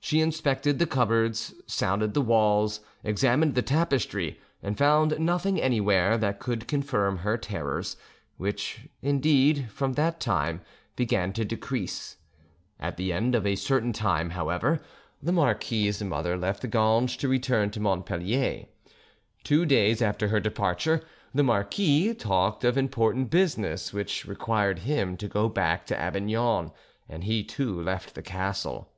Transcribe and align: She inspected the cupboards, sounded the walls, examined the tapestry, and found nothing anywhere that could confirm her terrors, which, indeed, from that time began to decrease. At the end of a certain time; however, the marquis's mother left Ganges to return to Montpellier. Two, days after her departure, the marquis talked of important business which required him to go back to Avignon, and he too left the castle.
She 0.00 0.20
inspected 0.20 0.80
the 0.80 0.88
cupboards, 0.88 1.54
sounded 1.68 2.12
the 2.12 2.20
walls, 2.20 2.80
examined 3.04 3.54
the 3.54 3.62
tapestry, 3.62 4.40
and 4.60 4.76
found 4.76 5.20
nothing 5.20 5.60
anywhere 5.62 6.18
that 6.18 6.40
could 6.40 6.66
confirm 6.66 7.18
her 7.18 7.36
terrors, 7.38 7.96
which, 8.38 8.88
indeed, 9.02 9.70
from 9.70 9.92
that 9.92 10.18
time 10.18 10.62
began 10.96 11.32
to 11.34 11.44
decrease. 11.44 12.16
At 12.80 12.96
the 12.96 13.12
end 13.12 13.36
of 13.36 13.46
a 13.46 13.54
certain 13.54 13.92
time; 13.92 14.30
however, 14.30 14.80
the 15.22 15.30
marquis's 15.30 16.02
mother 16.02 16.36
left 16.36 16.68
Ganges 16.68 17.16
to 17.18 17.28
return 17.28 17.70
to 17.70 17.78
Montpellier. 17.78 18.64
Two, 19.44 19.64
days 19.64 20.02
after 20.02 20.26
her 20.26 20.40
departure, 20.40 21.04
the 21.32 21.44
marquis 21.44 22.14
talked 22.14 22.64
of 22.64 22.76
important 22.76 23.30
business 23.30 23.92
which 23.92 24.26
required 24.26 24.80
him 24.80 25.16
to 25.18 25.28
go 25.28 25.48
back 25.48 25.86
to 25.86 25.96
Avignon, 25.96 26.72
and 27.08 27.22
he 27.22 27.44
too 27.44 27.80
left 27.80 28.16
the 28.16 28.22
castle. 28.22 28.90